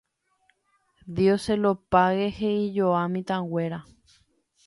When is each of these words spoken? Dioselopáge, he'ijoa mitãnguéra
Dioselopáge, 1.15 2.25
he'ijoa 2.37 3.03
mitãnguéra 3.13 3.79